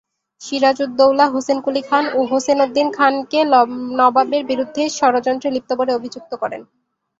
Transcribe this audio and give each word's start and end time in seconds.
সিরাজউদ্দৌলা 0.41 1.25
হোসেন 1.33 1.57
কুলী 1.65 1.81
খান 1.81 2.05
ও 2.13 2.19
হোসেনউদ্দীন 2.31 2.87
খানকে 2.97 3.39
নবাবের 3.99 4.43
বিরুদ্ধে 4.45 4.83
ষড়যন্ত্রে 4.97 5.49
লিপ্ত 5.51 5.71
বলে 5.79 5.91
অভিযুক্ত 5.95 6.31
করেন। 6.41 6.61